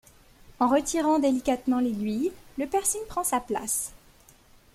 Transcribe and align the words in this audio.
En 0.59 0.67
retirant 0.67 1.19
délicatement 1.19 1.77
l’aiguille, 1.79 2.31
le 2.57 2.65
piercing 2.65 3.01
prend 3.07 3.23
sa 3.23 3.39
place. 3.39 3.93